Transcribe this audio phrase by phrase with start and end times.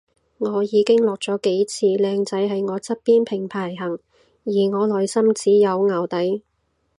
[0.39, 3.99] 我已經落咗幾次，靚仔喺我側邊平排行
[4.45, 6.41] 而我內心只有淆底